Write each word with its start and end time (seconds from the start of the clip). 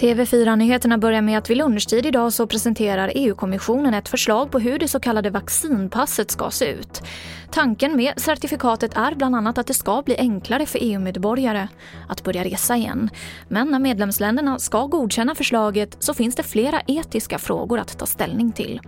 TV4-nyheterna 0.00 0.98
börjar 0.98 1.22
med 1.22 1.38
att 1.38 1.50
vid 1.50 1.56
lunchtid 1.56 2.06
idag 2.06 2.32
så 2.32 2.46
presenterar 2.46 3.12
EU-kommissionen 3.14 3.94
ett 3.94 4.08
förslag 4.08 4.50
på 4.50 4.58
hur 4.58 4.78
det 4.78 4.88
så 4.88 5.00
kallade 5.00 5.30
vaccinpasset 5.30 6.30
ska 6.30 6.50
se 6.50 6.64
ut. 6.72 7.02
Tanken 7.50 7.96
med 7.96 8.12
certifikatet 8.16 8.96
är 8.96 9.14
bland 9.14 9.36
annat 9.36 9.58
att 9.58 9.66
det 9.66 9.74
ska 9.74 10.02
bli 10.02 10.16
enklare 10.16 10.66
för 10.66 10.78
EU-medborgare 10.82 11.68
att 12.08 12.24
börja 12.24 12.44
resa 12.44 12.76
igen. 12.76 13.10
Men 13.48 13.68
när 13.70 13.78
medlemsländerna 13.78 14.58
ska 14.58 14.86
godkänna 14.86 15.34
förslaget 15.34 15.96
så 16.00 16.14
finns 16.14 16.34
det 16.34 16.42
flera 16.42 16.80
etiska 16.86 17.38
frågor 17.38 17.78
att 17.78 17.98
ta 17.98 18.06
ställning 18.06 18.52
till. 18.52 18.80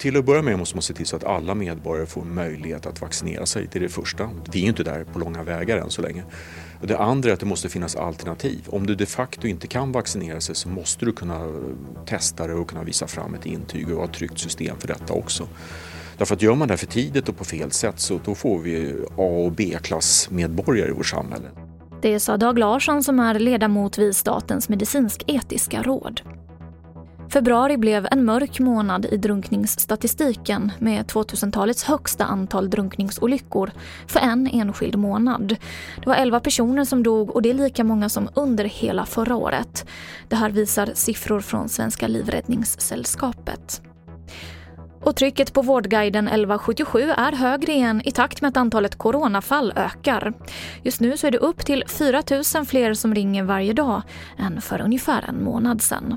Till 0.00 0.16
att 0.16 0.24
börja 0.24 0.42
med 0.42 0.58
måste 0.58 0.76
man 0.76 0.82
se 0.82 0.94
till 0.94 1.06
så 1.06 1.16
att 1.16 1.24
alla 1.24 1.54
medborgare 1.54 2.06
får 2.06 2.24
möjlighet 2.24 2.86
att 2.86 3.00
vaccinera 3.00 3.46
sig. 3.46 3.68
Det 3.72 3.78
är 3.78 3.80
det 3.80 3.88
första. 3.88 4.30
Vi 4.52 4.64
är 4.64 4.68
inte 4.68 4.82
där 4.82 5.04
på 5.04 5.18
långa 5.18 5.42
vägar 5.42 5.76
än 5.76 5.90
så 5.90 6.02
länge. 6.02 6.24
Det 6.82 6.98
andra 6.98 7.30
är 7.30 7.34
att 7.34 7.40
det 7.40 7.46
måste 7.46 7.68
finnas 7.68 7.96
alternativ. 7.96 8.64
Om 8.68 8.86
du 8.86 8.94
de 8.94 9.06
facto 9.06 9.46
inte 9.46 9.66
kan 9.66 9.92
vaccinera 9.92 10.40
sig 10.40 10.54
så 10.54 10.68
måste 10.68 11.04
du 11.04 11.12
kunna 11.12 11.46
testa 12.06 12.46
det 12.46 12.54
och 12.54 12.68
kunna 12.68 12.84
visa 12.84 13.06
fram 13.06 13.34
ett 13.34 13.46
intyg 13.46 13.90
och 13.90 13.96
ha 13.96 14.04
ett 14.04 14.12
tryggt 14.12 14.38
system 14.38 14.76
för 14.78 14.88
detta 14.88 15.12
också. 15.12 15.48
Därför 16.18 16.34
att 16.34 16.42
gör 16.42 16.54
man 16.54 16.68
det 16.68 16.76
för 16.76 16.86
tidigt 16.86 17.28
och 17.28 17.36
på 17.36 17.44
fel 17.44 17.70
sätt 17.70 18.00
så 18.00 18.20
då 18.24 18.34
får 18.34 18.58
vi 18.58 18.94
A 19.16 19.44
och 19.44 19.52
B-klassmedborgare 19.52 20.88
i 20.88 20.92
vårt 20.92 21.06
samhälle. 21.06 21.48
Det 22.02 22.20
sa 22.20 22.36
Dag 22.36 22.58
Larsson 22.58 23.04
som 23.04 23.20
är 23.20 23.38
ledamot 23.38 23.98
vid 23.98 24.16
Statens 24.16 24.68
medicinsk-etiska 24.68 25.82
råd. 25.82 26.20
Februari 27.32 27.76
blev 27.76 28.06
en 28.10 28.24
mörk 28.24 28.60
månad 28.60 29.06
i 29.06 29.16
drunkningsstatistiken 29.16 30.72
med 30.78 31.06
2000-talets 31.06 31.84
högsta 31.84 32.24
antal 32.24 32.70
drunkningsolyckor 32.70 33.70
för 34.06 34.20
en 34.20 34.46
enskild 34.46 34.96
månad. 34.96 35.56
Det 35.96 36.06
var 36.06 36.14
11 36.14 36.40
personer 36.40 36.84
som 36.84 37.02
dog 37.02 37.30
och 37.30 37.42
det 37.42 37.50
är 37.50 37.54
lika 37.54 37.84
många 37.84 38.08
som 38.08 38.28
under 38.34 38.64
hela 38.64 39.06
förra 39.06 39.36
året. 39.36 39.86
Det 40.28 40.36
här 40.36 40.50
visar 40.50 40.90
siffror 40.94 41.40
från 41.40 41.68
Svenska 41.68 42.08
Livräddningssällskapet. 42.08 43.82
Och 45.02 45.16
trycket 45.16 45.52
på 45.52 45.62
Vårdguiden 45.62 46.28
1177 46.28 47.00
är 47.16 47.32
högre 47.32 47.72
igen 47.72 48.02
i 48.04 48.10
takt 48.10 48.40
med 48.40 48.48
att 48.48 48.56
antalet 48.56 48.98
coronafall 48.98 49.72
ökar. 49.76 50.32
Just 50.82 51.00
nu 51.00 51.16
så 51.16 51.26
är 51.26 51.30
det 51.30 51.38
upp 51.38 51.66
till 51.66 51.84
4 51.88 52.22
000 52.54 52.66
fler 52.66 52.94
som 52.94 53.14
ringer 53.14 53.44
varje 53.44 53.72
dag 53.72 54.02
än 54.38 54.60
för 54.60 54.80
ungefär 54.80 55.24
en 55.28 55.44
månad 55.44 55.82
sedan. 55.82 56.16